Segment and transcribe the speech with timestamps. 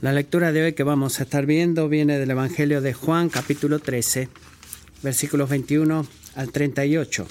[0.00, 3.80] La lectura de hoy que vamos a estar viendo viene del Evangelio de Juan capítulo
[3.80, 4.28] 13,
[5.02, 6.06] versículos 21
[6.36, 7.26] al 38.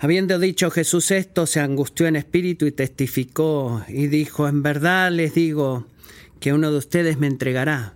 [0.00, 5.32] Habiendo dicho Jesús esto, se angustió en espíritu y testificó y dijo, en verdad les
[5.32, 5.86] digo
[6.40, 7.94] que uno de ustedes me entregará.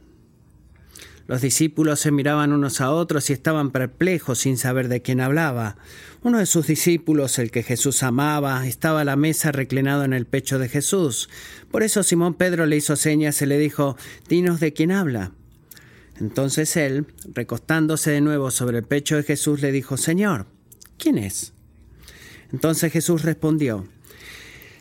[1.26, 5.76] Los discípulos se miraban unos a otros y estaban perplejos sin saber de quién hablaba.
[6.22, 10.26] Uno de sus discípulos, el que Jesús amaba, estaba a la mesa reclinado en el
[10.26, 11.30] pecho de Jesús.
[11.70, 13.96] Por eso Simón Pedro le hizo señas y le dijo,
[14.28, 15.32] Dinos de quién habla.
[16.20, 20.46] Entonces él, recostándose de nuevo sobre el pecho de Jesús, le dijo, Señor,
[20.98, 21.54] ¿quién es?
[22.52, 23.88] Entonces Jesús respondió,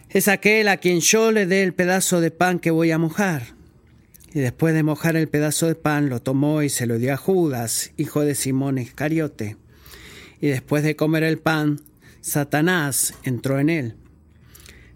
[0.10, 3.63] Es aquel a quien yo le dé el pedazo de pan que voy a mojar.
[4.34, 7.18] Y después de mojar el pedazo de pan, lo tomó y se lo dio a
[7.18, 9.58] Judas, hijo de Simón Iscariote.
[10.42, 11.82] Y después de comer el pan,
[12.22, 13.96] Satanás entró en él.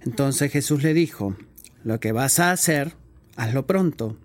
[0.01, 1.35] Entonces Jesús le dijo,
[1.83, 2.93] Lo que vas a hacer,
[3.35, 4.17] hazlo pronto.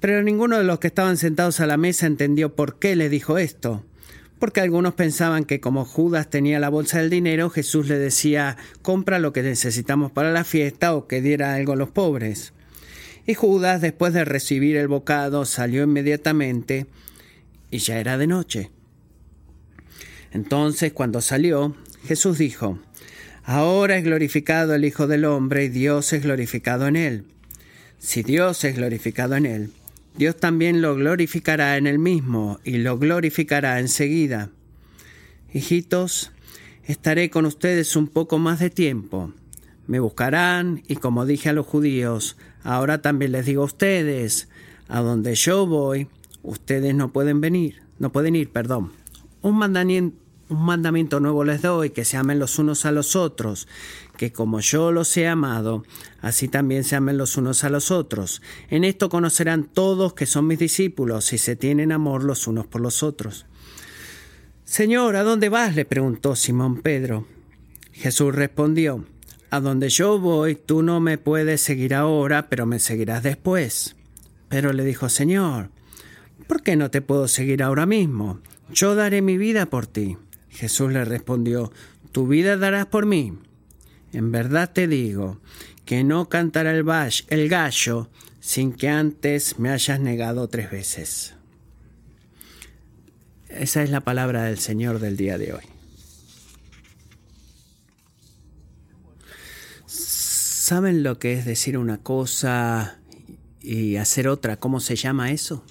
[0.00, 3.38] Pero ninguno de los que estaban sentados a la mesa entendió por qué le dijo
[3.38, 3.84] esto,
[4.40, 9.20] porque algunos pensaban que como Judas tenía la bolsa del dinero, Jesús le decía, compra
[9.20, 12.54] lo que necesitamos para la fiesta o que diera algo a los pobres.
[13.26, 16.86] Y Judas, después de recibir el bocado, salió inmediatamente
[17.70, 18.70] y ya era de noche.
[20.32, 22.78] Entonces, cuando salió, Jesús dijo,
[23.44, 27.24] Ahora es glorificado el Hijo del Hombre y Dios es glorificado en él.
[27.98, 29.70] Si Dios es glorificado en él,
[30.16, 34.50] Dios también lo glorificará en él mismo y lo glorificará enseguida.
[35.52, 36.32] Hijitos,
[36.84, 39.32] estaré con ustedes un poco más de tiempo.
[39.86, 44.48] Me buscarán y como dije a los judíos, ahora también les digo a ustedes,
[44.88, 46.08] a donde yo voy,
[46.42, 48.92] ustedes no pueden venir, no pueden ir, perdón.
[49.42, 50.16] Un mandamiento,
[50.50, 53.68] un mandamiento nuevo les doy, que se amen los unos a los otros,
[54.16, 55.84] que como yo los he amado,
[56.20, 58.42] así también se amen los unos a los otros.
[58.68, 62.80] En esto conocerán todos que son mis discípulos, si se tienen amor los unos por
[62.80, 63.46] los otros.
[64.64, 65.74] Señor, ¿a dónde vas?
[65.74, 67.26] le preguntó Simón Pedro.
[67.92, 69.04] Jesús respondió,
[69.50, 73.96] a donde yo voy, tú no me puedes seguir ahora, pero me seguirás después.
[74.48, 75.70] Pero le dijo, Señor,
[76.46, 78.40] ¿por qué no te puedo seguir ahora mismo?
[78.72, 80.16] Yo daré mi vida por ti.
[80.48, 81.72] Jesús le respondió,
[82.12, 83.32] tu vida darás por mí.
[84.12, 85.40] En verdad te digo
[85.84, 86.84] que no cantará el,
[87.28, 88.08] el gallo
[88.40, 91.34] sin que antes me hayas negado tres veces.
[93.48, 95.79] Esa es la palabra del Señor del día de hoy.
[100.70, 103.00] ¿Saben lo que es decir una cosa
[103.60, 104.58] y hacer otra?
[104.58, 105.64] ¿Cómo se llama eso?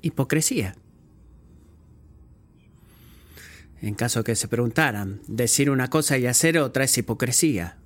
[0.00, 0.74] Hipocresía.
[3.82, 7.76] En caso que se preguntaran, decir una cosa y hacer otra es hipocresía.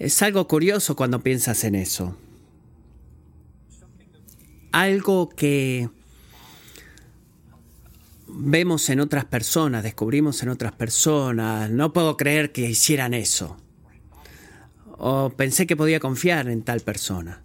[0.00, 2.18] Es algo curioso cuando piensas en eso.
[4.72, 5.90] Algo que
[8.38, 13.56] vemos en otras personas, descubrimos en otras personas, no puedo creer que hicieran eso.
[14.98, 17.42] O pensé que podía confiar en tal persona.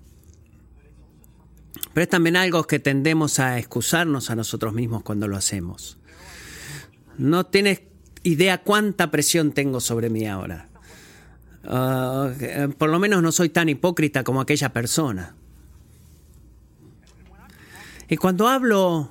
[1.93, 5.97] Pero es también algo que tendemos a excusarnos a nosotros mismos cuando lo hacemos.
[7.17, 7.81] No tienes
[8.23, 10.69] idea cuánta presión tengo sobre mí ahora.
[11.63, 15.35] Uh, por lo menos no soy tan hipócrita como aquella persona.
[18.07, 19.09] Y cuando hablo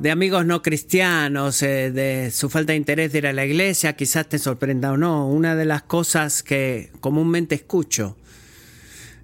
[0.00, 3.94] de amigos no cristianos, eh, de su falta de interés de ir a la iglesia,
[3.94, 5.28] quizás te sorprenda o no.
[5.28, 8.16] Una de las cosas que comúnmente escucho,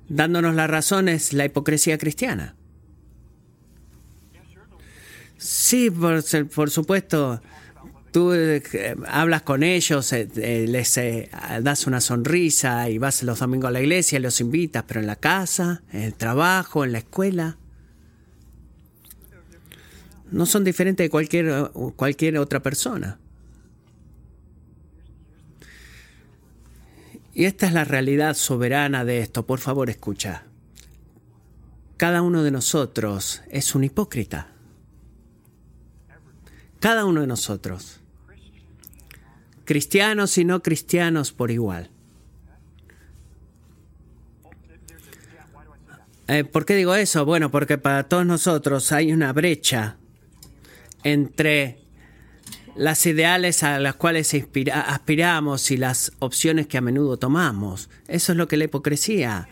[0.09, 2.57] dándonos la razón, es la hipocresía cristiana.
[5.39, 7.41] Sí, por, supuesto,
[8.11, 8.63] tú eh,
[9.07, 11.01] hablas con ellos, eh, les
[11.63, 15.17] das una sonrisa y vas los domingos a la iglesia los invitas, pero en la
[15.17, 17.59] casa, en el trabajo, en la escuela
[20.31, 23.19] no son diferentes de cualquier, cualquier otra persona.
[27.35, 29.45] Y esta es la realidad soberana de esto.
[29.45, 30.45] Por favor, escucha.
[31.97, 34.49] Cada uno de nosotros es un hipócrita.
[36.79, 38.01] Cada uno de nosotros.
[39.65, 41.91] Cristianos y no cristianos por igual.
[46.29, 47.25] Eh, ¿Por qué digo eso?
[47.25, 49.97] Bueno, porque para todos nosotros hay una brecha
[51.05, 51.79] entre
[52.75, 54.35] las ideales a las cuales
[54.73, 57.89] aspiramos y las opciones que a menudo tomamos.
[58.09, 59.49] Eso es lo que la hipocresía.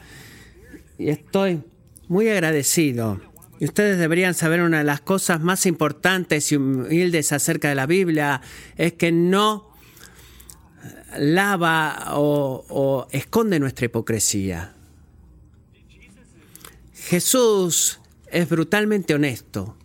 [0.98, 1.62] Y estoy
[2.08, 3.20] muy agradecido.
[3.60, 7.86] Y ustedes deberían saber una de las cosas más importantes y humildes acerca de la
[7.86, 8.40] Biblia
[8.76, 9.70] es que no
[11.16, 14.74] lava o esconde nuestra hipocresía.
[16.92, 19.76] Jesús es brutalmente honesto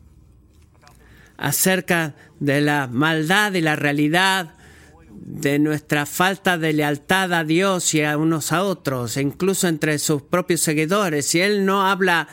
[1.38, 4.54] acerca de la maldad y la realidad
[5.10, 10.22] de nuestra falta de lealtad a Dios y a unos a otros, incluso entre sus
[10.22, 11.34] propios seguidores.
[11.36, 12.28] Y Él no habla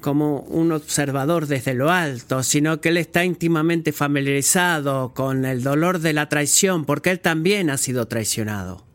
[0.00, 5.98] como un observador desde lo alto, sino que Él está íntimamente familiarizado con el dolor
[5.98, 8.85] de la traición, porque Él también ha sido traicionado.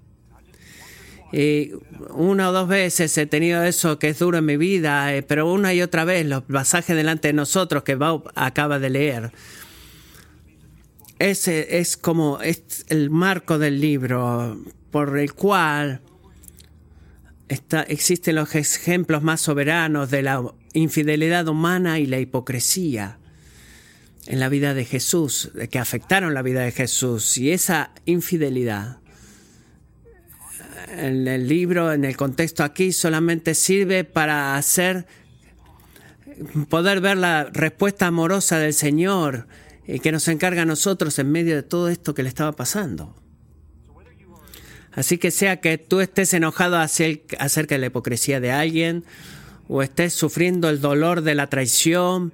[1.31, 1.72] Y
[2.10, 5.51] una o dos veces he tenido eso que es duro en mi vida, eh, pero
[5.51, 9.31] una y otra vez los pasajes delante de nosotros que Bob acaba de leer.
[11.19, 16.01] Ese es como es el marco del libro por el cual
[17.48, 20.44] está, existen los ejemplos más soberanos de la
[20.74, 23.19] infidelidad humana y la hipocresía
[24.25, 27.38] en la vida de Jesús, que afectaron la vida de Jesús.
[27.38, 28.98] Y esa infidelidad
[30.89, 35.06] en el libro, en el contexto aquí, solamente sirve para hacer,
[36.69, 39.48] poder ver la respuesta amorosa del Señor
[39.88, 43.16] y que nos encarga a nosotros en medio de todo esto que le estaba pasando.
[44.94, 49.06] Así que sea que tú estés enojado acerca de la hipocresía de alguien,
[49.68, 52.33] o estés sufriendo el dolor de la traición,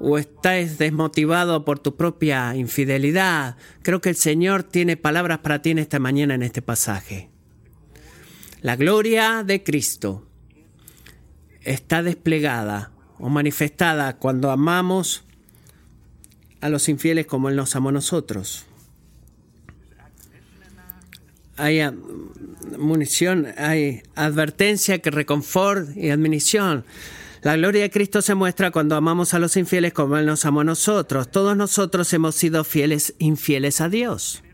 [0.00, 5.70] o estés desmotivado por tu propia infidelidad, creo que el Señor tiene palabras para ti
[5.70, 7.31] en esta mañana en este pasaje.
[8.62, 10.24] La gloria de Cristo
[11.62, 15.24] está desplegada o manifestada cuando amamos
[16.60, 18.66] a los infieles como Él nos amó a nosotros.
[21.56, 21.80] Hay
[22.78, 26.84] munición, hay advertencia, que reconfort y admonición.
[27.42, 30.60] La gloria de Cristo se muestra cuando amamos a los infieles como Él nos amó
[30.60, 31.32] a nosotros.
[31.32, 34.44] Todos nosotros hemos sido fieles, infieles a Dios.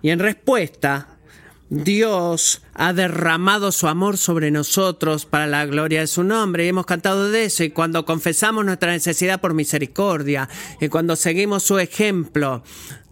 [0.00, 1.11] Y en respuesta,
[1.74, 6.84] Dios ha derramado su amor sobre nosotros para la gloria de su nombre y hemos
[6.84, 10.50] cantado de eso y cuando confesamos nuestra necesidad por misericordia
[10.82, 12.62] y cuando seguimos su ejemplo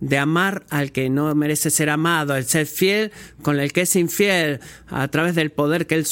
[0.01, 3.97] de amar al que no merece ser amado, el ser fiel con el que es
[3.97, 6.07] infiel a través del poder que él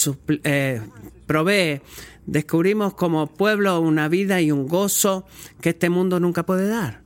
[0.45, 0.81] eh,
[1.27, 1.83] provee,
[2.25, 5.27] descubrimos como pueblo una vida y un gozo
[5.61, 7.03] que este mundo nunca puede dar.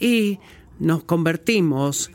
[0.00, 0.40] Y
[0.80, 2.10] nos convertimos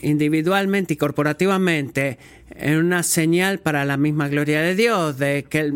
[0.00, 2.18] individualmente y corporativamente
[2.50, 5.74] en una señal para la misma gloria de Dios, de que el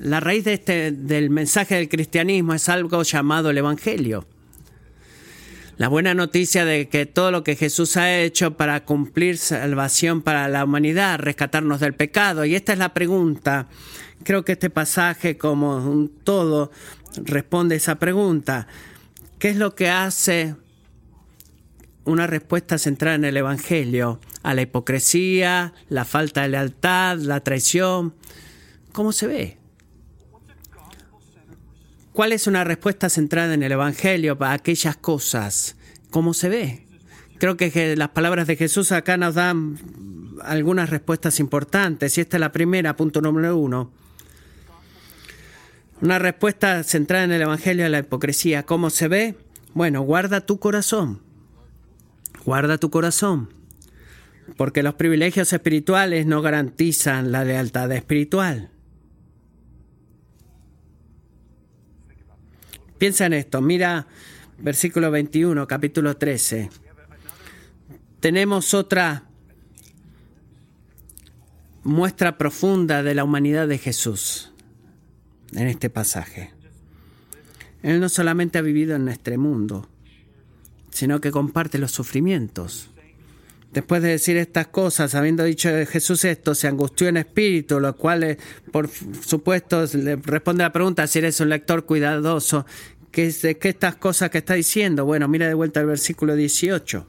[0.00, 4.26] la raíz de este, del mensaje del cristianismo es algo llamado el Evangelio.
[5.78, 10.48] La buena noticia de que todo lo que Jesús ha hecho para cumplir salvación para
[10.48, 12.44] la humanidad, rescatarnos del pecado.
[12.44, 13.68] Y esta es la pregunta.
[14.22, 16.70] Creo que este pasaje como un todo
[17.16, 18.68] responde esa pregunta.
[19.38, 20.54] ¿Qué es lo que hace
[22.04, 28.14] una respuesta centrada en el Evangelio a la hipocresía, la falta de lealtad, la traición.
[28.92, 29.58] ¿Cómo se ve?
[32.12, 35.76] ¿Cuál es una respuesta centrada en el Evangelio para aquellas cosas?
[36.10, 36.86] ¿Cómo se ve?
[37.38, 39.78] Creo que las palabras de Jesús acá nos dan
[40.42, 43.90] algunas respuestas importantes y esta es la primera, punto número uno.
[46.00, 48.64] Una respuesta centrada en el Evangelio a la hipocresía.
[48.64, 49.36] ¿Cómo se ve?
[49.72, 51.20] Bueno, guarda tu corazón
[52.44, 53.52] Guarda tu corazón,
[54.56, 58.70] porque los privilegios espirituales no garantizan la lealtad espiritual.
[62.98, 64.06] Piensa en esto, mira
[64.58, 66.70] versículo 21, capítulo 13.
[68.20, 69.24] Tenemos otra
[71.82, 74.52] muestra profunda de la humanidad de Jesús
[75.52, 76.52] en este pasaje.
[77.82, 79.88] Él no solamente ha vivido en nuestro mundo,
[80.92, 82.88] sino que comparte los sufrimientos.
[83.72, 88.22] Después de decir estas cosas, habiendo dicho Jesús esto, se angustió en espíritu, lo cual,
[88.22, 88.38] eh,
[88.70, 92.66] por supuesto, le responde la pregunta si eres un lector cuidadoso.
[93.10, 95.06] ¿Qué qué estas cosas que está diciendo?
[95.06, 97.06] Bueno, mira de vuelta al versículo 18.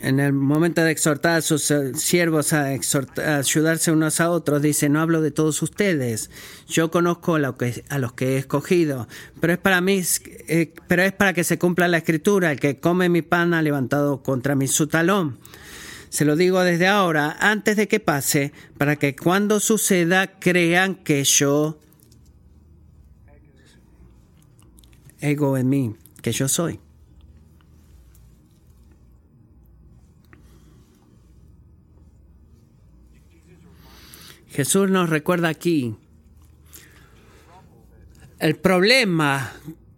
[0.00, 2.68] En el momento de exhortar a sus eh, siervos a,
[3.38, 6.30] ayudarse unos a otros, dice, no hablo de todos ustedes,
[6.68, 9.08] yo conozco a, los que he escogido,
[9.40, 10.02] pero es para mí,
[10.48, 13.62] eh, pero es para que se cumpla la escritura, el que come mi pan ha
[13.62, 15.38] levantado contra mí su talón.
[16.08, 21.22] Se lo digo desde ahora, antes de que pase, para que cuando suceda crean que
[21.22, 21.78] yo
[25.20, 26.80] ego en mí, que yo soy.
[34.60, 35.94] Jesús nos recuerda aquí
[38.40, 39.50] el problema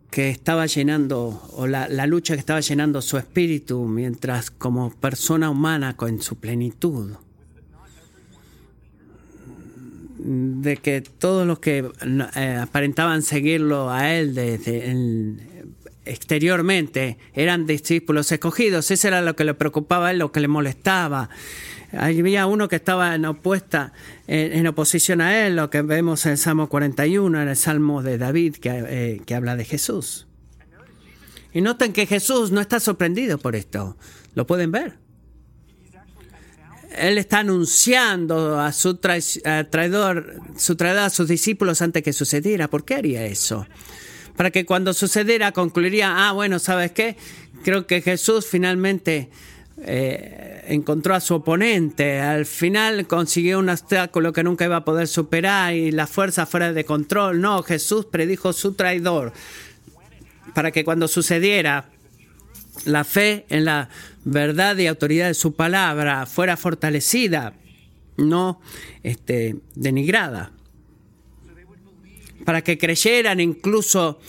[0.09, 5.97] que estaba llenando, o la, lucha que estaba llenando su espíritu mientras como persona humana
[5.97, 7.11] con su plenitud.
[10.19, 11.91] De que todos los que
[12.37, 14.95] eh, aparentaban seguirlo a él desde
[16.05, 20.47] exteriormente eran discípulos escogidos, eso era lo que le preocupaba a él, lo que le
[20.47, 21.31] molestaba.
[21.93, 23.93] Había uno que estaba en opuesta,
[24.27, 28.19] en, oposición a él, lo que vemos en el Salmo 41, en el Salmo de
[28.19, 30.27] David, que, eh, que habla de Jesús.
[31.53, 33.97] Y noten que Jesús no está sorprendido por esto.
[34.35, 35.03] ¿Lo pueden ver?
[36.97, 42.69] Él está anunciando a su traidor, su traidor a sus discípulos antes que sucediera.
[42.69, 43.67] ¿Por qué haría eso?
[44.37, 47.17] Para que cuando sucediera concluiría, ah, bueno, ¿sabes qué?
[47.65, 49.31] Creo que Jesús finalmente
[49.85, 52.21] eh, encontró a su oponente.
[52.21, 56.73] Al final consiguió un obstáculo que nunca iba a poder superar y la fuerza fuera
[56.73, 57.41] de control.
[57.41, 59.33] No, Jesús predijo su traidor
[60.55, 61.89] para que cuando sucediera
[62.85, 63.89] la fe en la
[64.25, 67.55] verdad y autoridad de su palabra fuera fortalecida,
[68.17, 68.61] no
[69.03, 70.53] este, denigrada.
[72.45, 74.21] Para que creyeran incluso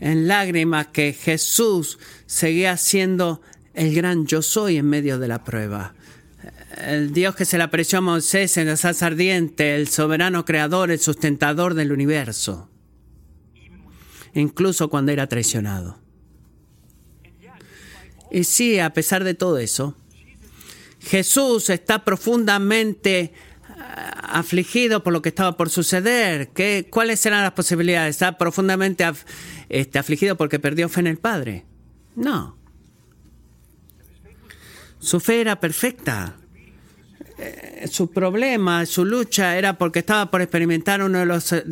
[0.00, 3.42] en lágrimas que Jesús seguía siendo
[3.74, 5.94] el gran yo soy en medio de la prueba.
[6.76, 10.90] El Dios que se le apareció a Moisés en la salsa ardiente, el soberano creador,
[10.90, 12.70] el sustentador del universo,
[14.34, 15.98] incluso cuando era traicionado.
[18.30, 19.96] Y sí, a pesar de todo eso,
[21.00, 23.32] Jesús está profundamente
[23.68, 26.50] ah, afligido por lo que estaba por suceder.
[26.50, 28.10] ¿Qué, ¿Cuáles eran las posibilidades?
[28.10, 29.04] ¿Está profundamente
[29.68, 31.64] este, afligido porque perdió fe en el Padre?
[32.14, 32.59] No.
[35.00, 36.36] Su fe era perfecta.
[37.38, 41.64] Eh, su problema, su lucha era porque estaba por experimentar una de las eh,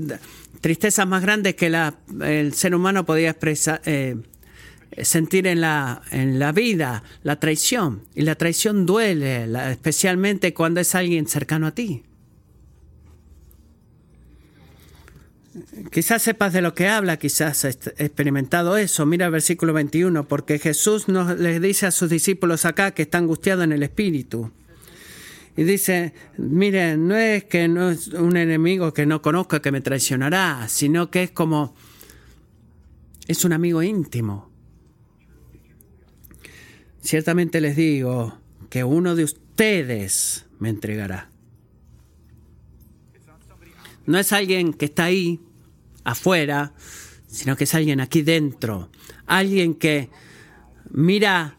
[0.63, 1.67] tristezas más grandes que
[2.23, 4.17] el ser humano podía expresar, eh,
[5.03, 8.05] sentir en la, en la vida, la traición.
[8.15, 12.05] Y la traición duele, especialmente cuando es alguien cercano a ti.
[15.91, 19.07] Quizás sepas de lo que habla, quizás has experimentado eso.
[19.07, 23.19] Mira el versículo 21, porque Jesús nos les dice a sus discípulos acá que está
[23.19, 24.51] angustiado en el espíritu.
[25.57, 29.81] Y dice, miren, no es que no es un enemigo que no conozca que me
[29.81, 31.75] traicionará, sino que es como,
[33.27, 34.51] es un amigo íntimo.
[37.01, 38.39] Ciertamente les digo
[38.71, 41.31] que uno de ustedes me entregará.
[44.07, 45.41] No es alguien que está ahí
[46.11, 46.73] afuera,
[47.27, 48.91] sino que es alguien aquí dentro,
[49.27, 50.11] alguien que
[50.91, 51.55] mira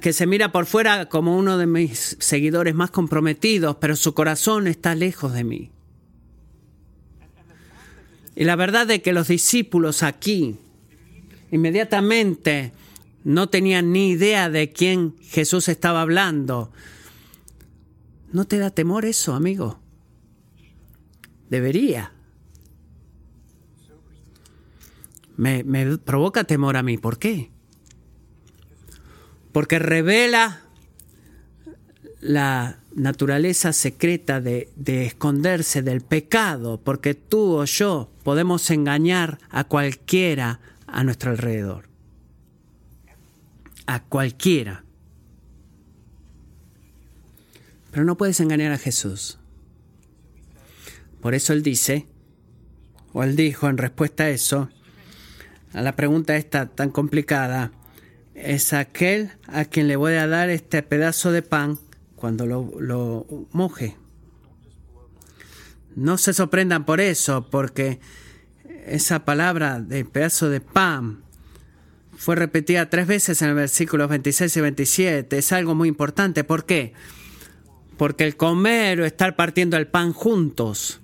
[0.00, 4.66] que se mira por fuera como uno de mis seguidores más comprometidos, pero su corazón
[4.66, 5.70] está lejos de mí.
[8.34, 10.56] Y la verdad es que los discípulos aquí
[11.50, 12.72] inmediatamente
[13.22, 16.72] no tenían ni idea de quién Jesús estaba hablando.
[18.32, 19.78] ¿No te da temor eso, amigo?
[21.48, 22.12] Debería.
[25.40, 26.98] Me, provoca temor a mí.
[26.98, 27.50] ¿Por qué?
[29.52, 30.60] Porque revela
[32.20, 39.64] la naturaleza secreta de, de, esconderse del pecado, porque tú o yo podemos engañar a
[39.64, 41.88] cualquiera a nuestro alrededor.
[43.86, 44.84] A cualquiera.
[47.90, 49.38] Pero no puedes engañar a Jesús.
[51.22, 52.06] Por eso Él dice,
[53.14, 54.68] o Él dijo en respuesta a eso,
[55.72, 57.72] a la pregunta esta tan complicada,
[58.34, 61.78] es aquel a quien le voy a dar este pedazo de pan
[62.16, 63.96] cuando lo, lo moje.
[65.94, 68.00] No se sorprendan por eso, porque
[68.86, 71.22] esa palabra de pedazo de pan
[72.16, 75.38] fue repetida tres veces en el versículo 26 y 27.
[75.38, 76.44] Es algo muy importante.
[76.44, 76.92] ¿Por qué?
[77.96, 81.00] Porque el comer o estar partiendo el pan juntos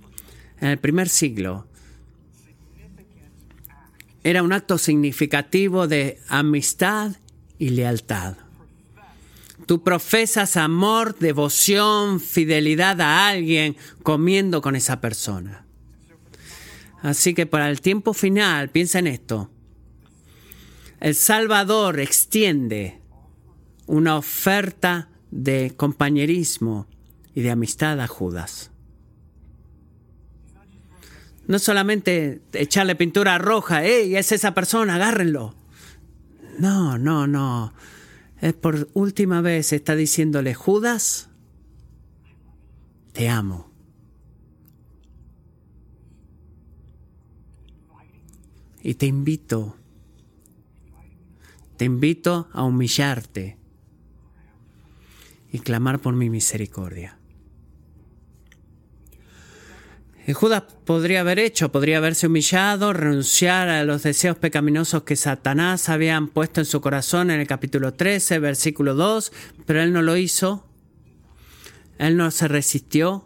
[0.60, 1.66] en el primer siglo
[4.26, 7.12] era un acto significativo de amistad
[7.60, 8.34] y lealtad.
[9.66, 15.64] Tú profesas amor, devoción, fidelidad a alguien comiendo con esa persona.
[17.02, 19.48] Así que para el tiempo final, piensa en esto.
[20.98, 22.98] El Salvador extiende
[23.86, 26.88] una oferta de compañerismo
[27.32, 28.72] y de amistad a Judas.
[31.46, 34.16] No solamente echarle pintura roja, ¡ey!
[34.16, 35.54] Es esa persona, agárrenlo.
[36.58, 37.72] No, no, no.
[38.40, 41.28] Es por última vez está diciéndole, Judas,
[43.12, 43.70] te amo.
[48.82, 49.76] Y te invito
[51.76, 53.58] te invito a humillarte
[55.52, 57.15] y clamar por mi misericordia.
[60.34, 66.26] Judas podría haber hecho, podría haberse humillado, renunciar a los deseos pecaminosos que Satanás habían
[66.28, 69.32] puesto en su corazón en el capítulo 13, versículo 2,
[69.66, 70.66] pero él no lo hizo.
[71.98, 73.24] Él no se resistió.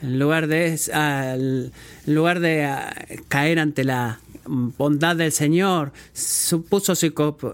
[0.00, 1.72] En lugar de, en
[2.14, 2.94] lugar de ah,
[3.28, 7.06] caer ante la bondad del Señor, supuso su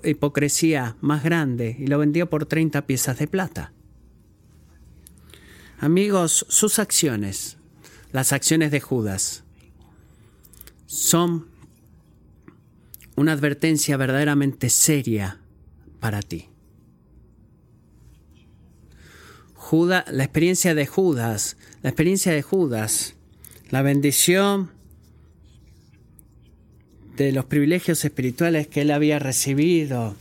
[0.05, 3.73] hipocresía más grande y lo vendió por 30 piezas de plata.
[5.78, 7.57] Amigos, sus acciones,
[8.16, 9.44] las acciones de Judas,
[10.87, 11.49] son
[13.14, 15.38] una advertencia verdaderamente seria
[16.00, 16.49] para ti.
[19.52, 23.16] Judas, la experiencia de Judas, la experiencia de Judas,
[23.68, 24.70] la bendición
[27.18, 30.16] de los privilegios espirituales que él había recibido.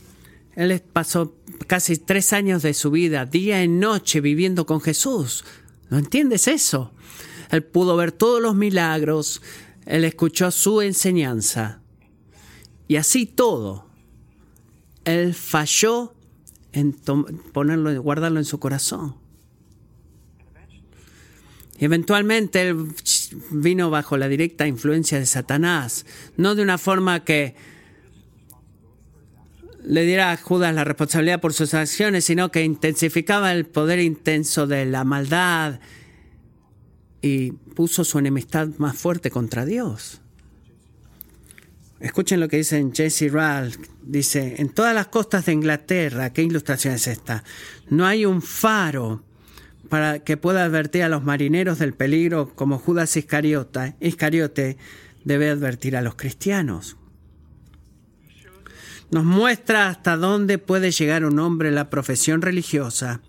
[0.54, 1.34] Él pasó
[1.66, 5.46] casi tres años de su vida, día y noche, viviendo con Jesús.
[5.88, 6.92] ¿No entiendes eso?
[7.50, 9.42] Él pudo ver todos los milagros,
[9.84, 11.80] él escuchó su enseñanza.
[12.88, 13.86] Y así todo,
[15.04, 16.14] él falló
[16.72, 16.92] en
[17.52, 19.16] ponerlo, guardarlo en su corazón.
[21.78, 22.88] Y eventualmente él
[23.50, 27.54] vino bajo la directa influencia de Satanás, no de una forma que
[29.84, 34.66] le diera a Judas la responsabilidad por sus acciones, sino que intensificaba el poder intenso
[34.66, 35.80] de la maldad
[37.26, 40.20] y puso su enemistad más fuerte contra Dios.
[41.98, 43.76] Escuchen lo que dice Jesse Ralph.
[44.02, 47.42] Dice, en todas las costas de Inglaterra, ¿qué ilustración es esta?
[47.88, 49.24] No hay un faro
[49.88, 54.76] para que pueda advertir a los marineros del peligro como Judas Iscariote
[55.24, 56.96] debe advertir a los cristianos.
[59.10, 63.20] Nos muestra hasta dónde puede llegar un hombre la profesión religiosa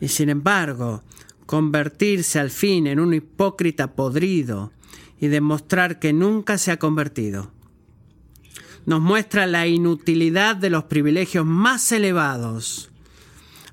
[0.00, 1.02] y sin embargo
[1.46, 4.72] convertirse al fin en un hipócrita podrido
[5.20, 7.52] y demostrar que nunca se ha convertido.
[8.86, 12.90] Nos muestra la inutilidad de los privilegios más elevados,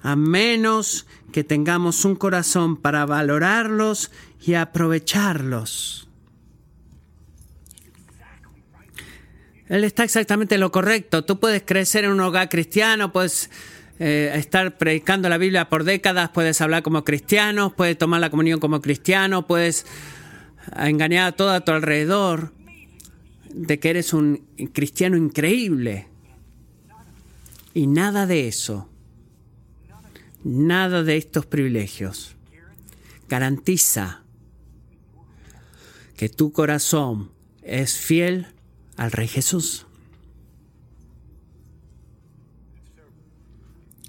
[0.01, 6.07] a menos que tengamos un corazón para valorarlos y aprovecharlos.
[9.67, 11.23] Él está exactamente en lo correcto.
[11.23, 13.49] Tú puedes crecer en un hogar cristiano, puedes
[13.99, 18.59] eh, estar predicando la Biblia por décadas, puedes hablar como cristiano, puedes tomar la comunión
[18.59, 19.85] como cristiano, puedes
[20.75, 22.53] engañar a todo a tu alrededor
[23.53, 26.07] de que eres un cristiano increíble.
[27.73, 28.91] Y nada de eso
[30.43, 32.35] Nada de estos privilegios
[33.29, 34.23] garantiza
[36.17, 38.47] que tu corazón es fiel
[38.97, 39.85] al Rey Jesús.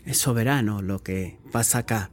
[0.04, 2.10] Es soberano lo que pasa acá.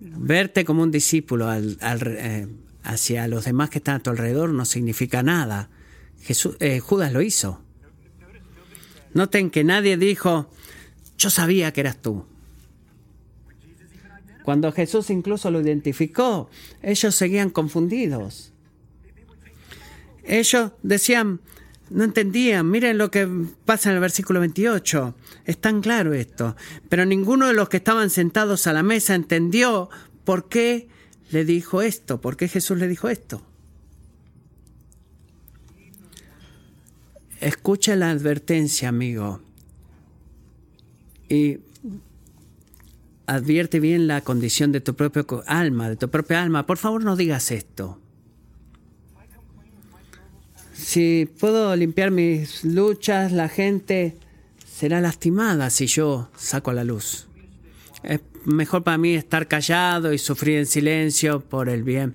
[0.00, 2.48] Verte como un discípulo eh,
[2.84, 5.70] hacia los demás que están a tu alrededor no significa nada.
[6.22, 7.60] Jesús, eh, Judas lo hizo.
[9.14, 10.50] Noten que nadie dijo,
[11.16, 12.24] yo sabía que eras tú.
[14.44, 16.48] Cuando Jesús incluso lo identificó,
[16.82, 18.52] ellos seguían confundidos.
[20.24, 21.40] Ellos decían,
[21.90, 23.28] no entendían, miren lo que
[23.64, 26.56] pasa en el versículo 28, es tan claro esto,
[26.88, 29.88] pero ninguno de los que estaban sentados a la mesa entendió
[30.24, 30.88] por qué
[31.30, 33.42] le dijo esto, por qué Jesús le dijo esto.
[37.40, 39.40] Escucha la advertencia, amigo,
[41.28, 41.58] y
[43.26, 46.66] advierte bien la condición de tu propio alma, de tu propia alma.
[46.66, 48.00] Por favor, no digas esto.
[50.88, 54.16] Si puedo limpiar mis luchas, la gente
[54.66, 57.28] será lastimada si yo saco a la luz.
[58.02, 62.14] Es mejor para mí estar callado y sufrir en silencio por el bien.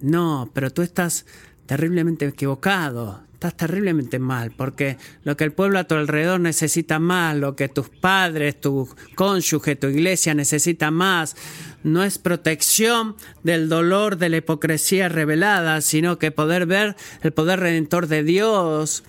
[0.00, 1.26] No, pero tú estás
[1.66, 7.36] terriblemente equivocado estás terriblemente mal, porque lo que el pueblo a tu alrededor necesita más,
[7.36, 11.36] lo que tus padres, tu cónyuge, tu iglesia necesita más,
[11.82, 17.60] no es protección del dolor de la hipocresía revelada, sino que poder ver el poder
[17.60, 19.04] redentor de Dios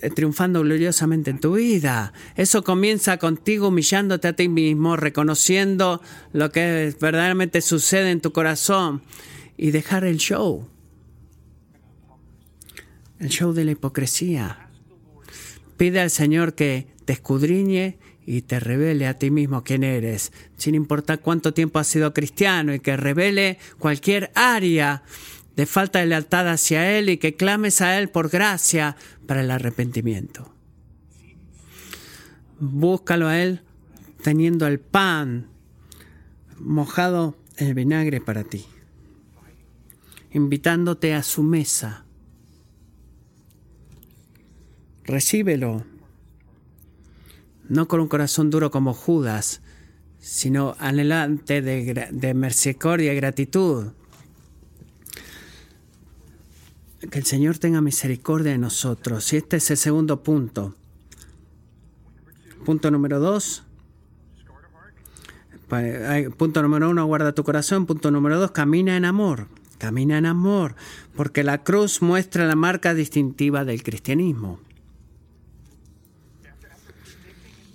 [0.00, 2.12] eh, triunfando gloriosamente en tu vida.
[2.36, 6.00] Eso comienza contigo humillándote a ti mismo, reconociendo
[6.32, 9.02] lo que verdaderamente sucede en tu corazón
[9.56, 10.68] y dejar el show
[13.22, 14.68] el show de la hipocresía.
[15.76, 20.74] Pide al Señor que te escudriñe y te revele a ti mismo quién eres, sin
[20.74, 25.04] importar cuánto tiempo has sido cristiano, y que revele cualquier área
[25.54, 29.50] de falta de lealtad hacia Él y que clames a Él por gracia para el
[29.50, 30.52] arrepentimiento.
[32.58, 33.62] búscalo a Él
[34.22, 35.48] teniendo el pan
[36.58, 38.64] mojado en vinagre para ti,
[40.32, 42.04] invitándote a su mesa.
[45.12, 45.84] Recíbelo,
[47.68, 49.60] no con un corazón duro como Judas,
[50.18, 53.88] sino anhelante de, de misericordia y gratitud.
[57.10, 59.30] Que el Señor tenga misericordia de nosotros.
[59.34, 60.74] Y este es el segundo punto.
[62.64, 63.64] Punto número dos.
[66.38, 67.84] Punto número uno, guarda tu corazón.
[67.84, 69.48] Punto número dos, camina en amor.
[69.76, 70.74] Camina en amor,
[71.14, 74.58] porque la cruz muestra la marca distintiva del cristianismo.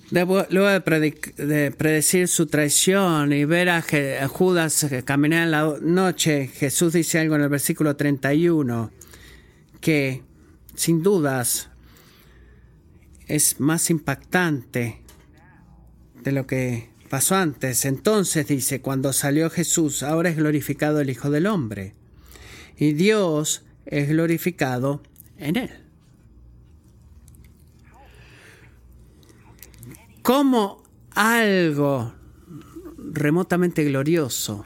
[0.09, 3.81] Luego de predecir su traición y ver a
[4.29, 8.91] Judas caminar en la noche, Jesús dice algo en el versículo 31
[9.81, 10.23] que
[10.75, 11.69] sin dudas
[13.27, 15.01] es más impactante
[16.23, 17.83] de lo que pasó antes.
[17.83, 21.93] Entonces dice, cuando salió Jesús, ahora es glorificado el Hijo del Hombre
[22.77, 25.03] y Dios es glorificado
[25.37, 25.86] en él.
[30.27, 32.13] ¿Cómo algo
[32.97, 34.65] remotamente glorioso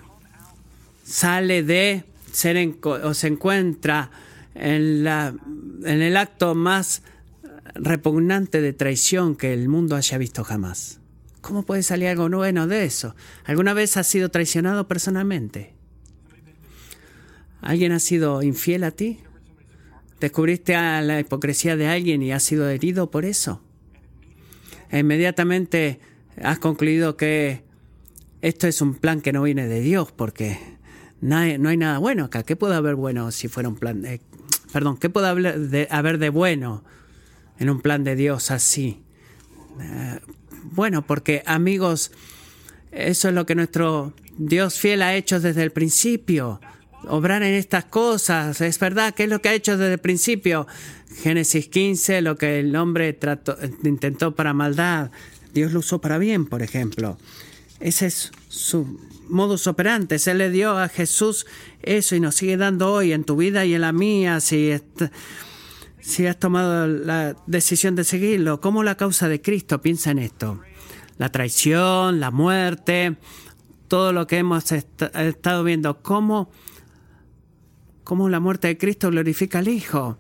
[1.04, 4.10] sale de ser o se encuentra
[4.56, 5.36] en, la,
[5.84, 7.04] en el acto más
[7.76, 11.00] repugnante de traición que el mundo haya visto jamás.
[11.42, 13.16] ¿Cómo puede salir algo bueno de eso?
[13.46, 15.76] ¿Alguna vez has sido traicionado personalmente?
[17.62, 19.20] ¿Alguien ha sido infiel a ti?
[20.20, 23.62] ¿Descubriste a la hipocresía de alguien y has sido herido por eso?
[24.92, 26.00] E inmediatamente
[26.42, 27.64] has concluido que
[28.42, 30.60] esto es un plan que no viene de Dios, porque
[31.22, 32.44] no hay, nada bueno acá.
[32.44, 34.02] ¿Qué puede haber bueno si fuera un plan?
[34.02, 34.20] De,
[34.74, 36.84] perdón, ¿qué puede haber de, haber de bueno
[37.60, 39.02] en un plan de Dios así?
[39.80, 40.20] Eh,
[40.64, 42.12] bueno, porque amigos,
[42.92, 46.60] eso es lo que nuestro Dios fiel ha hecho desde el principio.
[47.08, 50.68] Obrar en estas cosas, es verdad, ¿qué es lo que ha hecho desde el principio?
[51.24, 55.12] Génesis 15, lo que el hombre trató, intentó para maldad,
[55.54, 57.18] Dios lo usó para bien, por ejemplo.
[57.80, 60.16] Ese es su modus operandi.
[60.26, 61.46] Él le dio a Jesús
[61.82, 64.40] eso y nos sigue dando hoy en tu vida y en la mía.
[64.40, 64.72] Si,
[66.00, 70.62] si has tomado la decisión de seguirlo, como la causa de Cristo, piensa en esto.
[71.18, 73.18] La traición, la muerte,
[73.88, 76.50] todo lo que hemos estado viendo, cómo,
[78.04, 80.18] cómo la muerte de Cristo glorifica al Hijo.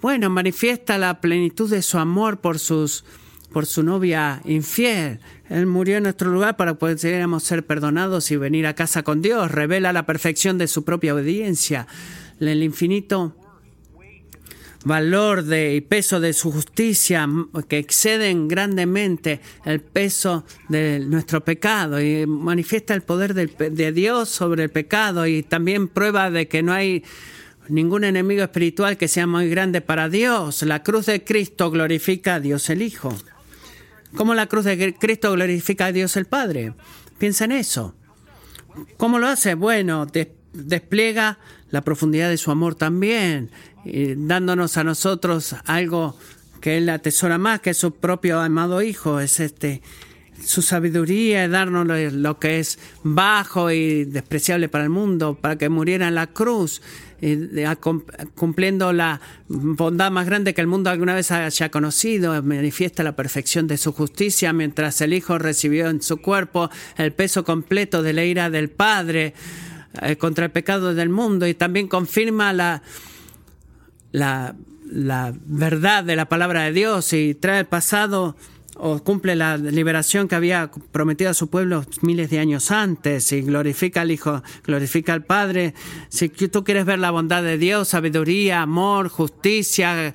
[0.00, 3.04] Bueno, manifiesta la plenitud de su amor por sus
[3.52, 5.18] por su novia infiel.
[5.48, 9.22] Él murió en nuestro lugar para que pudiéramos ser perdonados y venir a casa con
[9.22, 9.50] Dios.
[9.50, 11.88] Revela la perfección de su propia obediencia,
[12.38, 13.34] el infinito
[14.84, 17.28] valor de, y peso de su justicia
[17.68, 24.64] que exceden grandemente el peso de nuestro pecado y manifiesta el poder de Dios sobre
[24.64, 27.04] el pecado y también prueba de que no hay
[27.68, 30.62] ningún enemigo espiritual que sea muy grande para Dios.
[30.62, 33.16] La cruz de Cristo glorifica a Dios el Hijo.
[34.16, 36.74] ¿Cómo la cruz de Cristo glorifica a Dios el Padre?
[37.18, 37.94] Piensa en eso.
[38.96, 39.54] ¿Cómo lo hace?
[39.54, 40.06] Bueno,
[40.52, 41.38] despliega
[41.70, 43.50] la profundidad de su amor también,
[43.84, 46.16] dándonos a nosotros algo
[46.60, 49.20] que Él atesora más que su propio amado Hijo.
[49.20, 49.82] Es este
[50.44, 56.08] su sabiduría, darnos lo que es bajo y despreciable para el mundo, para que muriera
[56.08, 56.80] en la cruz,
[58.34, 63.66] cumpliendo la bondad más grande que el mundo alguna vez haya conocido, manifiesta la perfección
[63.66, 68.24] de su justicia, mientras el Hijo recibió en su cuerpo el peso completo de la
[68.24, 69.34] ira del Padre
[70.02, 72.82] eh, contra el pecado del mundo y también confirma la,
[74.12, 74.54] la,
[74.90, 78.36] la verdad de la palabra de Dios y trae el pasado
[78.82, 83.42] o cumple la liberación que había prometido a su pueblo miles de años antes y
[83.42, 85.74] glorifica al Hijo, glorifica al Padre.
[86.08, 90.14] Si tú quieres ver la bondad de Dios, sabiduría, amor, justicia,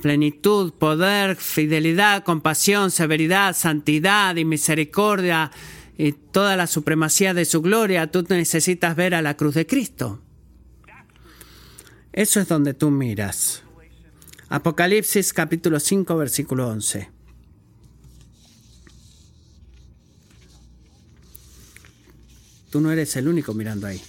[0.00, 5.50] plenitud, poder, fidelidad, compasión, severidad, santidad y misericordia
[5.96, 10.20] y toda la supremacía de su gloria, tú necesitas ver a la cruz de Cristo.
[12.12, 13.62] Eso es donde tú miras.
[14.48, 17.10] Apocalipsis capítulo 5 versículo 11.
[22.70, 24.02] Tú no eres el único mirando ahí.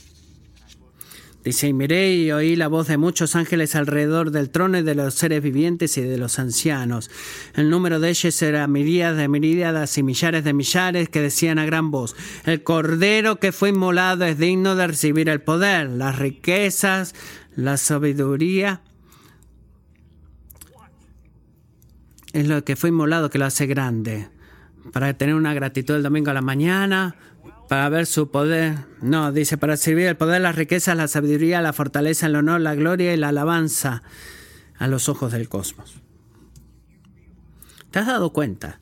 [1.45, 4.95] Dice, y miré y oí la voz de muchos ángeles alrededor del trono y de
[4.95, 7.11] los seres vivientes y de los ancianos.
[7.53, 11.65] El número de ellos era miríadas de miríadas y millares de millares que decían a
[11.67, 17.13] gran voz, el cordero que fue inmolado es digno de recibir el poder, las riquezas,
[17.55, 18.81] la sabiduría.
[22.33, 24.29] Es lo que fue inmolado que lo hace grande.
[24.91, 27.15] para tener una gratitud el domingo a la mañana,
[27.67, 28.75] para ver su poder.
[29.01, 32.75] No, dice, para servir el poder, las riquezas, la sabiduría, la fortaleza, el honor, la
[32.75, 34.03] gloria y la alabanza
[34.77, 35.95] a los ojos del cosmos.
[37.91, 38.79] ¿Te has dado cuenta?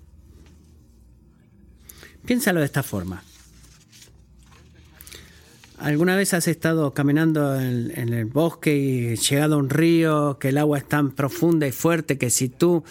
[2.26, 3.24] Piénsalo de esta forma.
[5.78, 10.50] ¿Alguna vez has estado caminando en, en, el bosque y llegado a un río, que
[10.50, 12.84] el agua es tan profunda y fuerte que si tú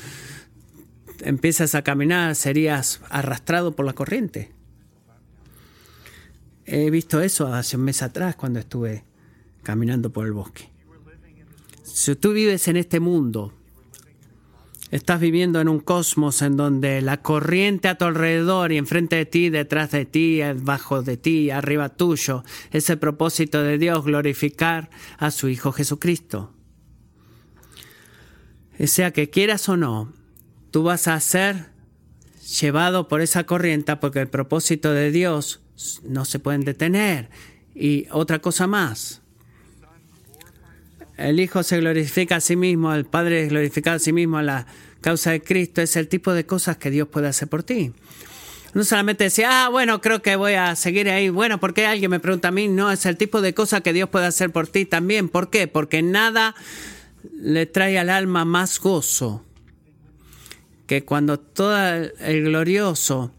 [1.20, 4.52] empiezas a caminar serías arrastrado por la corriente?
[6.64, 9.05] He visto eso hace un mes atrás cuando estuve
[9.62, 10.70] caminando por el bosque.
[11.83, 13.53] Si tú vives en este mundo,
[14.90, 19.27] estás viviendo en un cosmos en donde la corriente a tu alrededor y enfrente de
[19.27, 24.90] ti, detrás de ti, bajo de ti, arriba tuyo, es el propósito de Dios glorificar
[25.18, 26.53] a su Hijo Jesucristo.
[28.79, 30.12] Sea que quieras o no,
[30.70, 31.66] tú vas a ser
[32.61, 35.62] llevado por esa corriente porque el propósito de Dios
[36.04, 37.28] no se pueden detener.
[37.74, 39.20] Y otra cosa más.
[41.16, 44.66] El Hijo se glorifica a sí mismo, el Padre es glorificado a sí mismo la
[45.00, 45.80] causa de Cristo.
[45.80, 47.92] Es el tipo de cosas que Dios puede hacer por ti.
[48.74, 51.28] No solamente decir, ah, bueno, creo que voy a seguir ahí.
[51.28, 52.68] Bueno, ¿por qué alguien me pregunta a mí?
[52.68, 55.28] No, es el tipo de cosas que Dios puede hacer por ti también.
[55.28, 55.68] ¿Por qué?
[55.68, 56.54] Porque nada
[57.34, 59.44] le trae al alma más gozo
[60.86, 63.32] que cuando todo el glorioso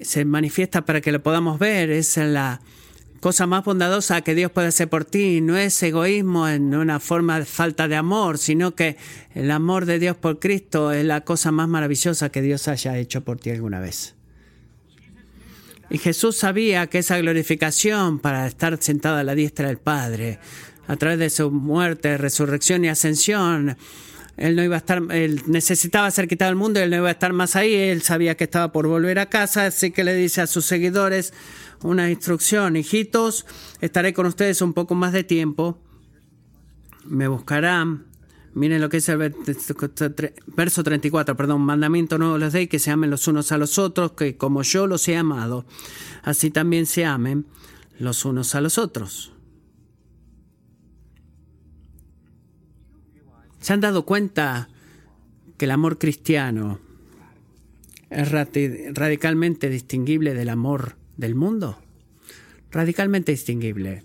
[0.00, 2.60] se manifiesta para que lo podamos ver, es la
[3.20, 5.40] cosa más bondadosa que Dios puede hacer por ti.
[5.40, 8.96] No es egoísmo en una forma de falta de amor, sino que
[9.34, 13.22] el amor de Dios por Cristo es la cosa más maravillosa que Dios haya hecho
[13.22, 14.14] por ti alguna vez.
[15.90, 20.38] Y Jesús sabía que esa glorificación para estar sentado a la diestra del Padre,
[20.86, 23.76] a través de su muerte, resurrección y ascensión,
[24.40, 27.12] él no iba a estar, él necesitaba ser quitado del mundo, él no iba a
[27.12, 30.40] estar más ahí, él sabía que estaba por volver a casa, así que le dice
[30.40, 31.34] a sus seguidores
[31.82, 33.44] una instrucción, hijitos,
[33.82, 35.78] estaré con ustedes un poco más de tiempo,
[37.04, 38.06] me buscarán,
[38.54, 39.34] miren lo que es el
[40.46, 44.12] verso 34, perdón, mandamiento nuevo les doy, que se amen los unos a los otros,
[44.12, 45.66] que como yo los he amado,
[46.22, 47.44] así también se amen
[47.98, 49.32] los unos a los otros.
[53.60, 54.68] ¿Se han dado cuenta
[55.56, 56.80] que el amor cristiano
[58.08, 61.78] es radicalmente distinguible del amor del mundo?
[62.70, 64.02] Radicalmente distinguible.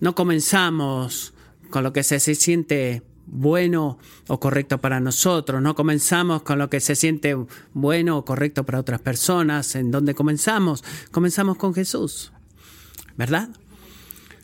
[0.00, 1.34] No comenzamos
[1.70, 6.80] con lo que se, siente bueno o correcto para nosotros, no comenzamos con lo que
[6.80, 7.36] se siente
[7.74, 9.74] bueno o correcto para otras personas.
[9.74, 10.84] ¿En dónde comenzamos?
[11.10, 12.32] Comenzamos con Jesús,
[13.16, 13.50] ¿verdad?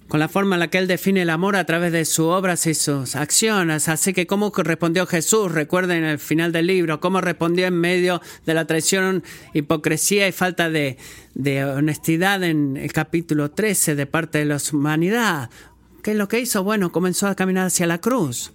[0.08, 2.66] Con la forma en la que Él define el amor a través de sus obras
[2.66, 3.88] y sus acciones.
[3.88, 8.54] Así que cómo respondió Jesús, recuerden el final del libro, cómo respondió en medio de
[8.54, 10.98] la traición, hipocresía y falta de,
[11.34, 15.50] de honestidad en el capítulo 13 de parte de la humanidad.
[16.02, 16.62] ¿Qué es lo que hizo?
[16.64, 18.52] Bueno, comenzó a caminar hacia la cruz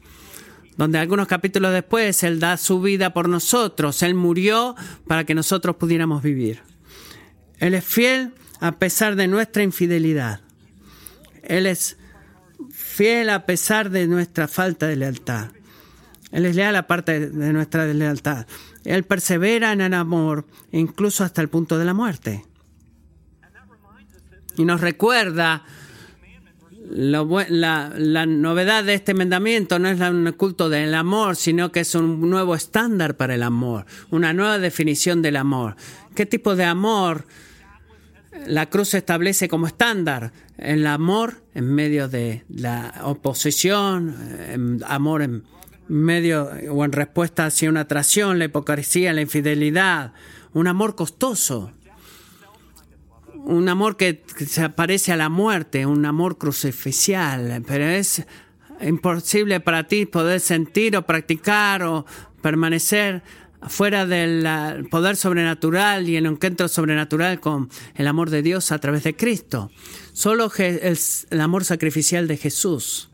[0.78, 4.76] donde algunos capítulos después Él da su vida por nosotros, Él murió
[5.08, 6.62] para que nosotros pudiéramos vivir.
[7.58, 10.42] Él es fiel a pesar de nuestra infidelidad.
[11.48, 11.98] Él es
[12.72, 15.52] fiel a pesar de nuestra falta de lealtad.
[16.32, 18.46] Él es leal aparte de nuestra lealtad.
[18.84, 22.46] Él persevera en el amor, incluso hasta el punto de la muerte.
[24.58, 25.64] Y nos recuerda
[26.90, 31.96] la, la, novedad de este mandamiento no es un culto del amor, sino que es
[31.96, 35.76] un nuevo estándar para el amor, una nueva definición del amor.
[36.16, 37.26] ¿Qué tipo de amor
[38.46, 40.32] la cruz establece como estándar.
[40.58, 45.44] El amor en medio de la oposición, amor en
[45.88, 50.14] medio o en respuesta hacia una atracción, la hipocresía, la infidelidad,
[50.54, 51.72] un amor costoso,
[53.36, 58.26] un amor que se parece a la muerte, un amor crucificial, pero es
[58.82, 62.06] imposible para ti poder sentir o practicar o
[62.42, 63.24] permanecer
[63.62, 69.04] fuera del poder sobrenatural y el encuentro sobrenatural con el amor de Dios a través
[69.04, 69.72] de Cristo.
[70.14, 73.10] Solo el amor sacrificial de Jesús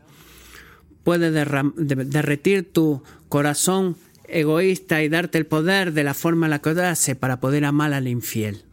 [1.02, 6.70] puede derretir tu corazón egoísta y darte el poder de la forma en la que
[6.70, 8.64] hace para poder amar al infiel,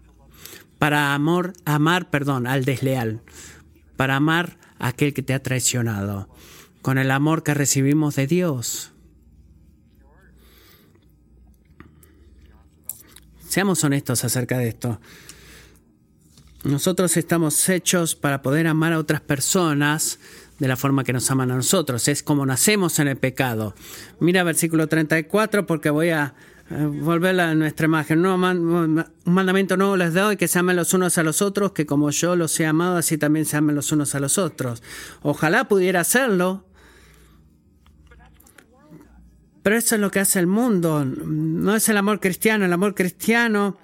[0.80, 3.22] para amor, amar, perdón, al desleal,
[3.98, 6.30] para amar a aquel que te ha traicionado,
[6.82, 8.92] con el amor que recibimos de Dios
[13.52, 15.02] Seamos honestos acerca de esto.
[16.64, 20.20] Nosotros estamos hechos para poder amar a otras personas
[20.58, 22.08] de la forma que nos aman a nosotros.
[22.08, 23.76] Es como nacemos en el pecado.
[24.22, 26.34] Mira versículo 34 porque voy a
[26.70, 28.26] eh, volver a nuestra imagen.
[28.26, 32.10] un mandamiento nuevo les doy, que se amen los unos a los otros, que como
[32.12, 34.82] yo los he amado, así también se amen los unos a los otros.
[35.24, 36.64] Ojalá pudiera hacerlo,
[39.64, 41.06] pero eso es lo que hace el mundo.
[41.06, 42.66] No es el amor cristiano.
[42.66, 43.78] El amor cristiano,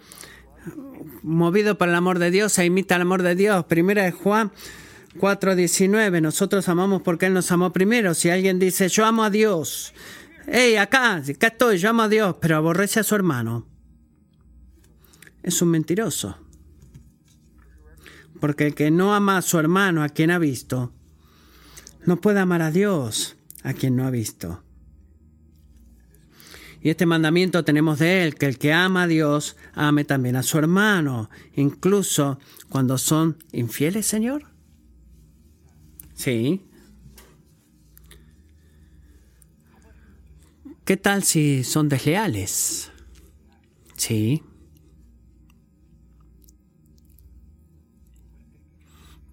[1.22, 3.66] movido por el amor de Dios, se imita el amor de Dios.
[3.66, 4.52] Primera de Juan
[5.20, 6.22] 4:19.
[6.22, 8.16] Nosotros amamos porque Él nos amó primero.
[8.16, 9.94] Si alguien dice, yo amo a Dios,
[10.48, 13.68] hey, acá, acá estoy, yo amo a Dios, pero aborrece a su hermano.
[15.44, 16.38] Es un mentiroso.
[18.40, 20.94] Porque el que no ama a su hermano, a quien ha visto,
[22.06, 24.63] no puede amar a Dios, a quien no ha visto.
[26.88, 30.41] Y este mandamiento tenemos de él, que el que ama a Dios, ame también a
[30.41, 34.45] su hermano, incluso cuando son infieles, Señor.
[36.13, 36.65] Sí,
[40.86, 42.89] ¿Qué tal si son desleales?
[43.97, 44.41] Sí.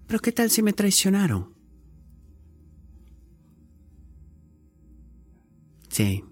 [0.07, 1.53] Pero ¿qué tal si me traicionaron?
[5.87, 6.25] Sí.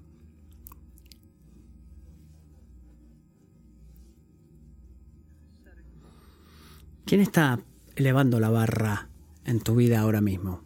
[7.06, 7.60] ¿Quién está
[7.96, 9.10] elevando la barra
[9.46, 10.64] en tu vida ahora mismo?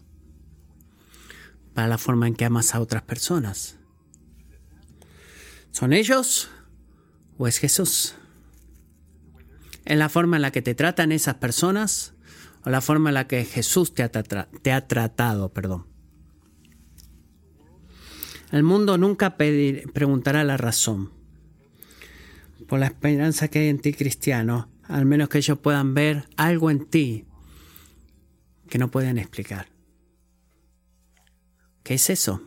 [1.74, 3.78] Para la forma en que amas a otras personas.
[5.72, 6.50] ¿Son ellos
[7.38, 8.16] o es Jesús?
[9.86, 12.14] ¿En la forma en la que te tratan esas personas
[12.66, 15.54] o la forma en la que Jesús te ha, tratado?
[15.54, 15.88] Perdón.
[18.52, 21.12] El mundo nunca preguntará la razón
[22.68, 26.72] por la esperanza que hay en ti cristiano, al menos que ellos puedan ver algo
[26.72, 27.26] en ti
[28.70, 29.70] que no pueden explicar.
[31.84, 32.42] ¿Qué es eso?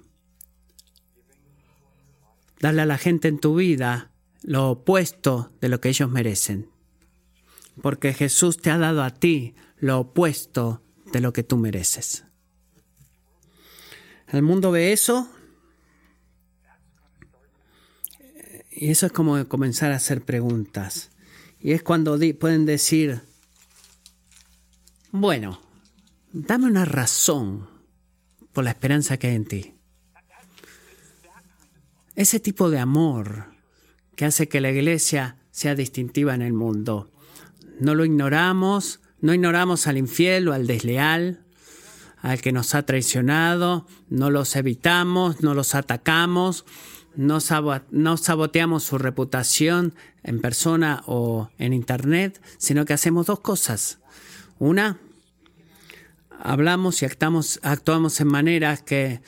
[2.60, 6.70] darle a la gente en tu vida lo opuesto de lo que ellos merecen.
[7.82, 12.24] Porque Jesús te ha dado a ti lo opuesto de lo que tú mereces.
[14.28, 15.28] El mundo ve eso
[18.70, 21.09] y eso es como comenzar a hacer preguntas.
[21.60, 23.20] Y es cuando pueden decir,
[25.12, 25.60] bueno,
[26.32, 27.68] dame una razón
[28.52, 29.74] por la esperanza que hay en ti.
[32.16, 33.46] Ese tipo de amor
[34.16, 37.10] que hace que la iglesia sea distintiva en el mundo.
[37.78, 41.44] No lo ignoramos, no ignoramos al infiel o al desleal,
[42.18, 46.64] al que nos ha traicionado, no los evitamos, no los atacamos,
[47.16, 53.98] no, saboteamos su reputación en persona o en internet, sino que hacemos dos cosas.
[54.58, 54.98] Una,
[56.38, 59.20] hablamos y actuamos, en maneras que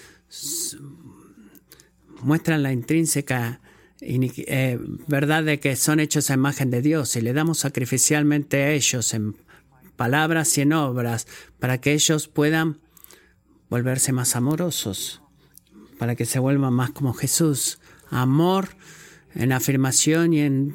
[2.22, 3.60] muestran la intrínseca
[4.04, 8.72] eh, verdad de que son hechos a imagen de Dios y le damos sacrificialmente a
[8.72, 9.36] ellos en
[9.96, 11.28] palabras y en obras
[11.60, 12.78] para que ellos puedan
[13.70, 15.22] volverse más amorosos,
[16.02, 17.78] para que se vuelvan más como Jesús.
[18.10, 18.70] Amor
[19.36, 20.74] en afirmación y en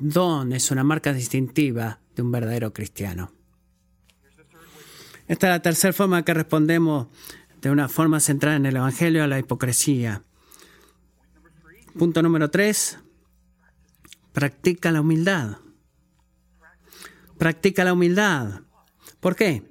[0.00, 3.30] don es una marca distintiva de un verdadero cristiano.
[5.28, 7.06] Esta es la tercera forma que respondemos
[7.62, 10.24] de una forma centrada en el Evangelio a la hipocresía.
[11.96, 12.98] Punto número tres,
[14.32, 15.58] practica la humildad.
[17.38, 18.62] Practica la humildad.
[19.20, 19.62] ¿Por qué?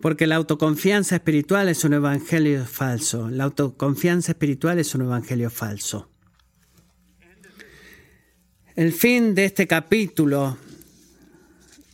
[0.00, 3.30] Porque la autoconfianza espiritual es un evangelio falso.
[3.30, 6.08] La autoconfianza espiritual es un evangelio falso.
[8.76, 10.56] El fin de este capítulo,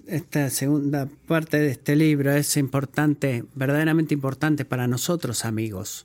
[0.06, 6.04] esta segunda parte de este libro, es importante, verdaderamente importante para nosotros, amigos.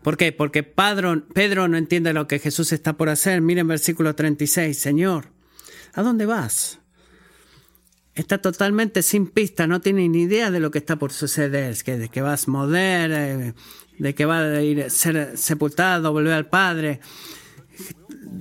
[0.00, 0.30] ¿Por qué?
[0.30, 3.40] Porque Pedro, no entiende lo que Jesús está por hacer.
[3.40, 5.26] Miren versículo 36, Señor,
[5.92, 6.78] ¿a dónde vas?
[8.14, 11.96] Está totalmente sin pista, no tiene ni idea de lo que está por suceder, que,
[11.96, 13.54] de que vas a mover, eh,
[13.98, 17.00] de que va a ir ser sepultado, volver al Padre.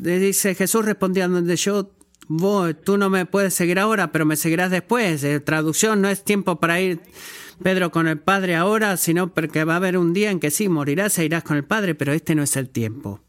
[0.01, 1.91] Le dice Jesús respondiendo, donde yo
[2.27, 5.23] voy, tú no me puedes seguir ahora, pero me seguirás después.
[5.23, 6.99] Eh, traducción, no es tiempo para ir
[7.63, 10.67] Pedro con el Padre ahora, sino porque va a haber un día en que sí,
[10.67, 13.21] morirás e irás con el Padre, pero este no es el tiempo.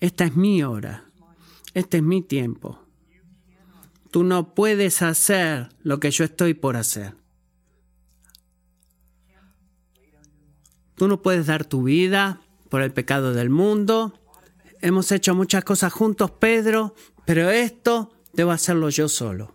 [0.00, 1.04] Esta es mi hora.
[1.74, 2.79] Este es mi tiempo.
[4.10, 7.14] Tú no puedes hacer lo que yo estoy por hacer.
[10.96, 14.18] Tú no puedes dar tu vida por el pecado del mundo.
[14.80, 16.94] Hemos hecho muchas cosas juntos, Pedro,
[17.24, 19.54] pero esto debo hacerlo yo solo.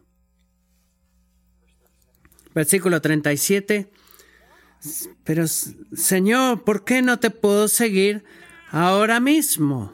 [2.54, 3.92] Versículo 37.
[5.24, 8.24] Pero, Señor, ¿por qué no te puedo seguir
[8.72, 9.94] ahora mismo?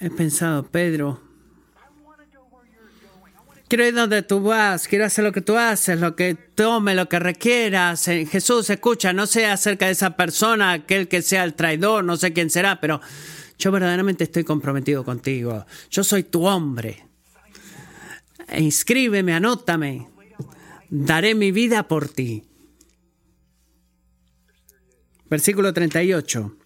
[0.00, 1.20] He pensado, Pedro,
[3.68, 7.08] quiero ir donde tú vas, quiero hacer lo que tú haces, lo que tome, lo
[7.08, 8.08] que requieras.
[8.08, 12.16] Eh, Jesús, escucha, no sé acerca de esa persona, aquel que sea el traidor, no
[12.16, 13.00] sé quién será, pero
[13.58, 15.66] yo verdaderamente estoy comprometido contigo.
[15.90, 17.04] Yo soy tu hombre.
[18.48, 20.08] E inscríbeme, anótame.
[20.88, 22.42] Daré mi vida por ti.
[25.28, 26.56] Versículo 38.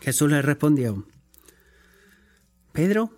[0.00, 1.06] Jesús le respondió,
[2.76, 3.10] Pedro,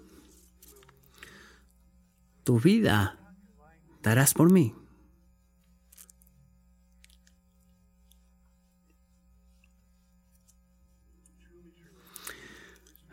[2.44, 3.18] tu vida
[4.00, 4.72] darás por mí.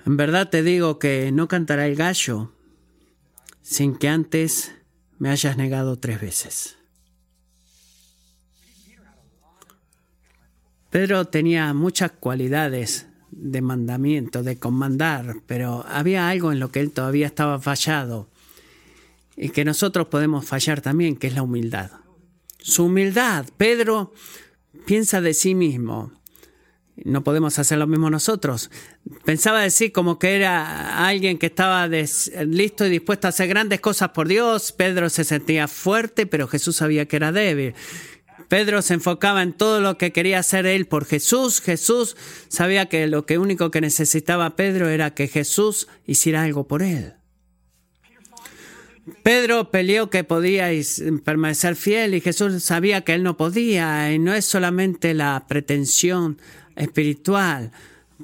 [0.05, 2.53] En verdad te digo que no cantará el gallo
[3.63, 4.71] sin que antes
[5.17, 6.77] me hayas negado tres veces.
[10.91, 16.91] Pedro tenía muchas cualidades de mandamiento, de comandar, pero había algo en lo que él
[16.91, 18.29] todavía estaba fallado
[19.35, 21.91] y que nosotros podemos fallar también, que es la humildad.
[22.59, 24.13] Su humildad, Pedro
[24.85, 26.13] piensa de sí mismo,
[27.03, 28.71] no podemos hacer lo mismo nosotros.
[29.25, 34.09] Pensaba decir como que era alguien que estaba listo y dispuesto a hacer grandes cosas
[34.09, 34.71] por Dios.
[34.71, 37.73] Pedro se sentía fuerte, pero Jesús sabía que era débil.
[38.47, 41.61] Pedro se enfocaba en todo lo que quería hacer él por Jesús.
[41.61, 42.15] Jesús
[42.47, 47.13] sabía que lo que único que necesitaba Pedro era que Jesús hiciera algo por él.
[49.21, 50.69] Pedro peleó que podía
[51.23, 54.11] permanecer fiel y Jesús sabía que él no podía.
[54.11, 56.39] Y no es solamente la pretensión
[56.75, 57.71] espiritual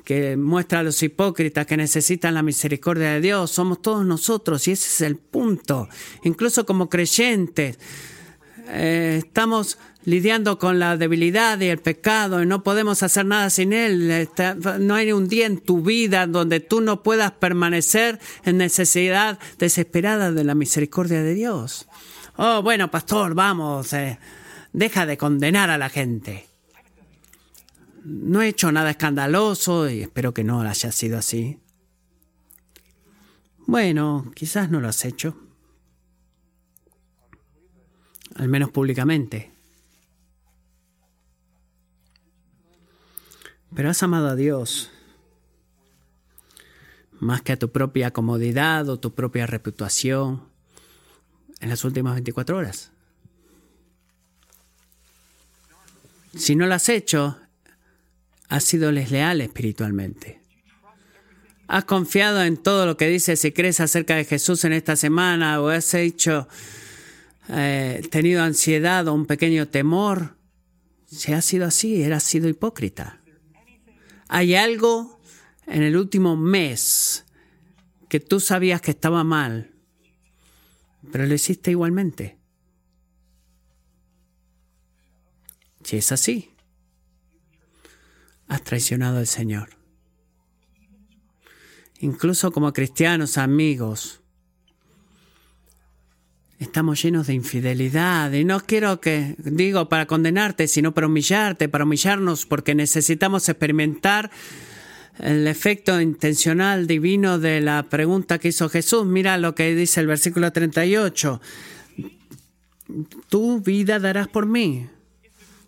[0.04, 3.52] que muestra a los hipócritas que necesitan la misericordia de Dios.
[3.52, 5.88] Somos todos nosotros y ese es el punto.
[6.24, 7.78] Incluso como creyentes,
[8.68, 13.74] eh, estamos lidiando con la debilidad y el pecado y no podemos hacer nada sin
[13.74, 14.30] Él.
[14.80, 20.32] No hay un día en tu vida donde tú no puedas permanecer en necesidad desesperada
[20.32, 21.88] de la misericordia de Dios.
[22.38, 24.18] Oh, bueno, pastor, vamos, eh,
[24.74, 26.52] deja de condenar a la gente
[28.04, 31.60] no he hecho nada escandaloso y espero que no haya sido así.
[33.68, 35.38] Bueno, quizás no lo has hecho.
[38.36, 39.52] Al menos públicamente.
[43.74, 44.92] Pero has amado a Dios
[47.22, 50.44] más que a tu propia comodidad o tu propia reputación
[51.60, 52.92] en las últimas 24 horas.
[56.36, 57.38] Si no lo has hecho,
[58.50, 60.42] has sido desleal espiritualmente.
[61.68, 65.62] Has confiado en todo lo que dices y crees acerca de Jesús en esta semana
[65.62, 66.48] o has hecho,
[67.50, 70.36] eh, tenido ansiedad o un pequeño temor.
[71.06, 73.21] Si ha sido así, eras sido hipócrita.
[74.34, 75.20] Hay algo
[75.68, 77.26] en el último mes
[78.08, 79.74] que tú sabías que estaba mal,
[81.12, 82.40] pero lo hiciste igualmente.
[85.84, 86.50] Si es así,
[88.48, 89.72] has traicionado al Señor.
[92.00, 94.21] Incluso como cristianos, amigos,
[96.62, 98.32] estamos llenos de infidelidad.
[98.34, 104.30] Y no quiero que, digo, para condenarte, sino para humillarte, para humillarnos, porque necesitamos experimentar
[105.18, 109.06] el efecto intencional divino de la pregunta que hizo Jesús.
[109.06, 111.42] Mira lo que dice el versículo 38.
[113.28, 114.88] Tu vida darás por mí.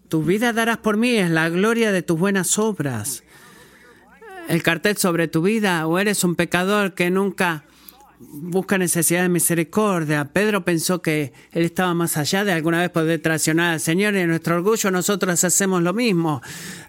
[0.09, 3.23] Tu vida darás por mí, es la gloria de tus buenas obras.
[4.47, 7.63] El cartel sobre tu vida, o eres un pecador que nunca
[8.19, 10.25] busca necesidad de misericordia.
[10.25, 14.19] Pedro pensó que él estaba más allá de alguna vez poder traicionar al Señor y
[14.19, 16.41] en nuestro orgullo nosotros hacemos lo mismo.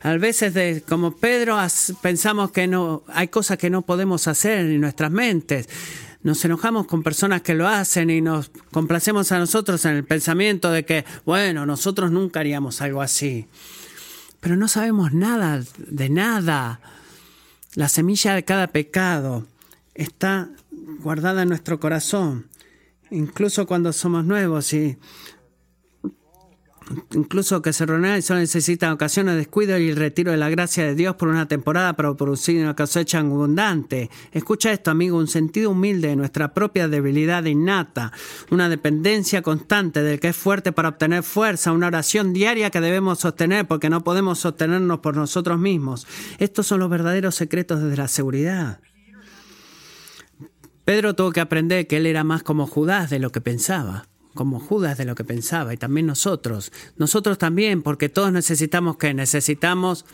[0.03, 1.59] A veces de, como Pedro
[2.03, 5.69] pensamos que no hay cosas que no podemos hacer en nuestras mentes.
[6.23, 10.71] Nos enojamos con personas que lo hacen y nos complacemos a nosotros en el pensamiento
[10.71, 13.47] de que, bueno, nosotros nunca haríamos algo así.
[14.41, 16.81] Pero no sabemos nada de nada.
[17.75, 19.47] La semilla de cada pecado
[19.95, 20.49] está
[21.01, 22.49] guardada en nuestro corazón,
[23.11, 24.99] incluso cuando somos nuevos y
[27.15, 30.51] incluso que se reúnan y solo necesitan ocasiones de descuido y el retiro de la
[30.51, 34.11] gracia de Dios por una temporada para producir una cosecha abundante.
[34.33, 38.13] Escucha esto, amigo, un sentido humilde de nuestra propia debilidad innata,
[38.51, 43.21] una dependencia constante del que es fuerte para obtener fuerza, una oración diaria que debemos
[43.21, 46.07] sostener porque no podemos sostenernos por nosotros mismos.
[46.39, 48.81] Estos son los verdaderos secretos de la seguridad.
[50.85, 54.61] Pedro tuvo que aprender que él era más como Judas de lo que pensaba como
[54.61, 56.73] Judas de lo que pensaba y también nosotros.
[56.97, 60.05] Nosotros también, porque todos necesitamos que necesitamos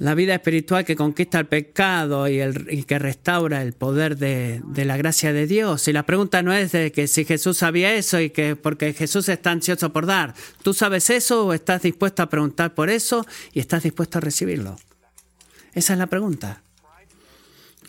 [0.00, 4.84] La vida espiritual que conquista el pecado y, el, que restaura el poder de, de,
[4.84, 5.86] la gracia de Dios.
[5.86, 9.28] Y la pregunta no es de que si Jesús sabía eso y que porque Jesús
[9.28, 10.34] está ansioso por dar.
[10.64, 14.80] ¿Tú sabes eso o estás dispuesto a preguntar por eso y estás dispuesto a recibirlo?
[15.74, 16.63] Esa es la pregunta.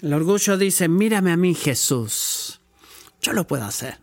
[0.05, 2.61] El orgullo dice, mírame a mí Jesús.
[3.23, 3.99] Yo lo puedo hacer.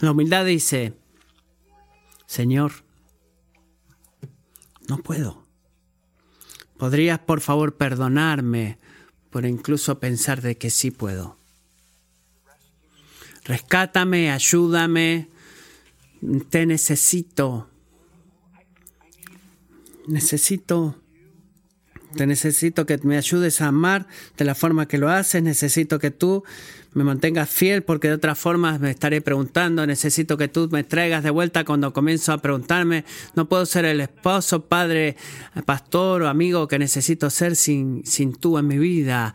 [0.00, 0.94] La humildad dice,
[2.24, 2.72] Señor,
[4.88, 5.44] no puedo.
[6.78, 8.78] ¿Podrías por favor perdonarme
[9.28, 11.36] por incluso pensar de que sí puedo?
[13.44, 15.28] Rescátame, ayúdame,
[16.48, 17.68] te necesito.
[20.06, 21.02] Necesito,
[22.16, 24.06] te necesito que me ayudes a amar
[24.36, 26.42] de la forma que lo haces, necesito que tú
[26.94, 31.22] me mantengas fiel porque de otra forma me estaré preguntando, necesito que tú me traigas
[31.22, 33.04] de vuelta cuando comienzo a preguntarme,
[33.34, 35.16] no puedo ser el esposo, padre,
[35.66, 39.34] pastor o amigo que necesito ser sin, sin tú en mi vida.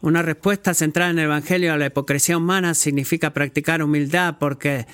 [0.00, 4.86] Una respuesta centrada en el Evangelio a la hipocresía humana significa practicar humildad porque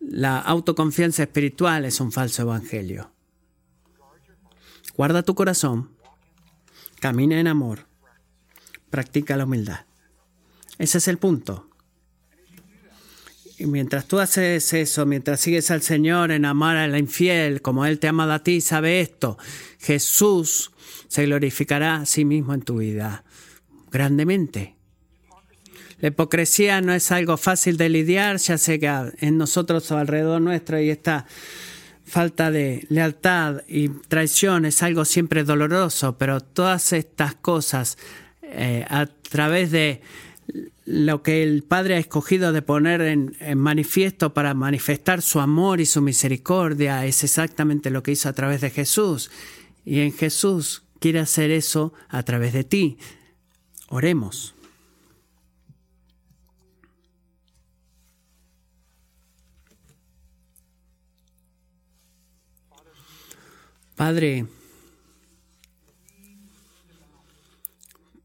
[0.00, 3.10] la autoconfianza espiritual es un falso Evangelio.
[4.96, 5.90] Guarda tu corazón,
[7.02, 7.88] camina en amor,
[8.88, 9.80] practica la humildad.
[10.78, 11.68] Ese es el punto.
[13.58, 17.98] Y mientras tú haces eso, mientras sigues al Señor en amar al infiel, como Él
[17.98, 19.36] te amado a ti, sabe esto,
[19.80, 20.70] Jesús
[21.08, 23.24] se glorificará a sí mismo en tu vida
[23.90, 24.76] grandemente.
[25.98, 30.40] La hipocresía no es algo fácil de lidiar, ya sé que en nosotros o alrededor
[30.40, 31.26] nuestro y esta
[32.04, 37.98] falta de lealtad y traición es algo siempre doloroso, pero todas estas cosas
[38.42, 40.02] eh, a través de
[40.84, 45.80] lo que el Padre ha escogido de poner en, en, manifiesto para manifestar su amor
[45.80, 49.30] y su misericordia es exactamente lo que hizo a través de Jesús.
[49.84, 52.98] Y en Jesús quiere hacer eso a través de ti.
[53.88, 54.54] Oremos.
[64.04, 64.46] Padre,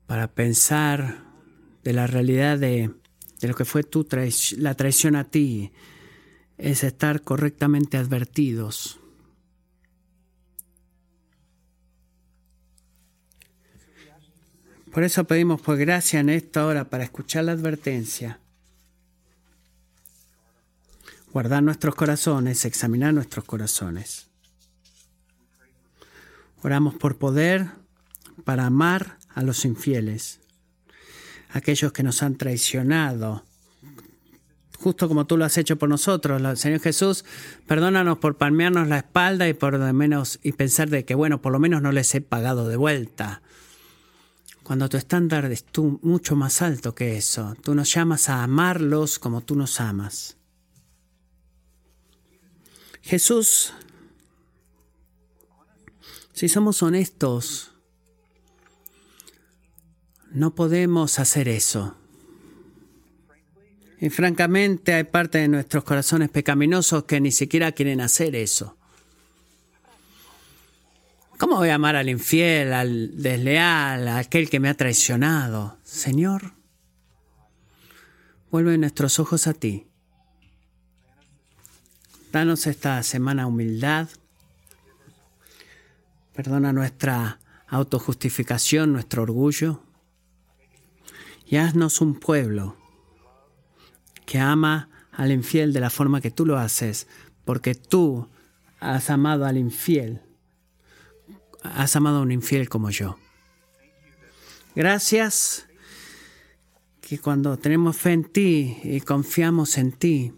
[0.08, 1.24] para pensar
[1.84, 2.96] de la realidad de,
[3.40, 4.04] de lo que fue tu
[4.58, 5.72] la traición a ti,
[6.58, 9.00] es estar correctamente advertidos.
[14.92, 18.40] Por eso pedimos por gracia en esta hora para escuchar la advertencia,
[21.32, 24.27] guardar nuestros corazones, examinar nuestros corazones.
[26.62, 27.68] Oramos por poder
[28.44, 30.40] para amar a los infieles
[31.50, 33.44] aquellos que nos han traicionado,
[34.78, 36.60] justo como tú lo has hecho por nosotros.
[36.60, 37.26] Señor Jesús,
[37.66, 41.52] perdónanos por palmearnos la espalda y por de menos y pensar de que bueno, por
[41.52, 43.42] lo menos no les he pagado de vuelta.
[44.64, 49.18] Cuando tu estándar es tú mucho más alto que eso, tú nos llamas a amarlos
[49.18, 50.38] como tú nos amas.
[53.02, 53.74] Jesús,
[56.38, 57.72] si somos honestos,
[60.30, 61.98] no podemos hacer eso.
[64.00, 68.78] Y francamente hay parte de nuestros corazones pecaminosos que ni siquiera quieren hacer eso.
[71.40, 75.80] ¿Cómo voy a amar al infiel, al desleal, a aquel que me ha traicionado?
[75.84, 76.54] Señor,
[78.52, 79.88] vuelve nuestros ojos a ti.
[82.32, 84.08] Danos esta semana humildad.
[86.38, 89.82] Perdona nuestra autojustificación, nuestro orgullo
[91.48, 92.78] y haznos un pueblo
[94.28, 97.08] que ama al infiel de la forma que tú lo haces,
[97.44, 98.30] porque tú
[98.80, 100.22] has amado al infiel,
[101.64, 103.18] has amado a un infiel como yo.
[104.76, 105.66] Gracias
[107.02, 110.34] que cuando tenemos fe en ti y confiamos en ti,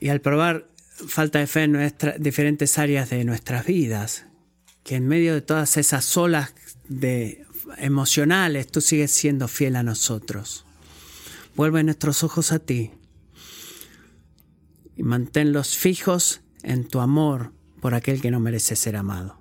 [0.00, 0.66] y al probar
[1.06, 4.26] falta de fe en nuestras diferentes áreas de nuestras vidas,
[4.82, 6.54] que en medio de todas esas olas
[6.88, 7.44] de
[7.78, 10.64] emocionales tú sigues siendo fiel a nosotros.
[11.54, 12.90] Vuelve nuestros ojos a ti
[14.96, 19.39] y manténlos fijos en tu amor por aquel que no merece ser amado.